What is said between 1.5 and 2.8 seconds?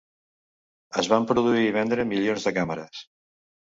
i vendre milions de